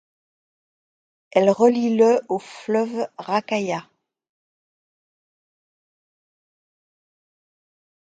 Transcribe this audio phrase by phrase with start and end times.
[1.29, 3.87] Elle relie le au fleuve Rakaia.